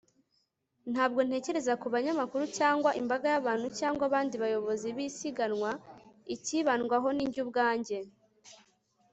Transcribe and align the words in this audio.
ntabwo 0.91 1.19
ntekereza 1.27 1.73
kubanyamakuru 1.81 2.43
cyangwa 2.57 2.89
imbaga 3.01 3.25
y'abantu 3.33 3.67
cyangwa 3.79 4.03
abandi 4.09 4.35
bayobozi 4.43 4.87
b'isiganwa. 4.95 5.71
icyibandwaho 6.35 7.07
ni 7.15 7.23
njye 7.27 7.39
ubwanjye 7.45 7.97